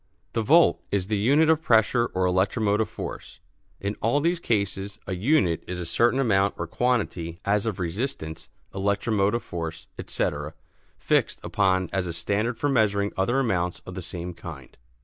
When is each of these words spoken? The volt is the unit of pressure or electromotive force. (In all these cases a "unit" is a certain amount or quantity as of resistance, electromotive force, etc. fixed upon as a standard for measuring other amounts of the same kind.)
The 0.33 0.41
volt 0.41 0.81
is 0.89 1.09
the 1.09 1.17
unit 1.19 1.47
of 1.47 1.61
pressure 1.61 2.07
or 2.15 2.25
electromotive 2.25 2.89
force. 2.89 3.39
(In 3.79 3.93
all 4.01 4.19
these 4.19 4.39
cases 4.39 4.97
a 5.05 5.13
"unit" 5.13 5.63
is 5.67 5.79
a 5.79 5.85
certain 5.85 6.19
amount 6.19 6.55
or 6.57 6.65
quantity 6.65 7.39
as 7.45 7.67
of 7.67 7.79
resistance, 7.79 8.49
electromotive 8.73 9.43
force, 9.43 9.85
etc. 9.99 10.55
fixed 10.97 11.39
upon 11.43 11.87
as 11.93 12.07
a 12.07 12.13
standard 12.13 12.57
for 12.57 12.67
measuring 12.67 13.11
other 13.15 13.37
amounts 13.39 13.79
of 13.85 13.93
the 13.93 14.01
same 14.01 14.33
kind.) 14.33 14.75